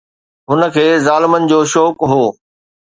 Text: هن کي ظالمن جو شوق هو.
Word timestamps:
هن 0.49 0.61
کي 0.75 0.87
ظالمن 1.07 1.41
جو 1.51 1.59
شوق 1.73 1.97
هو. 2.11 2.23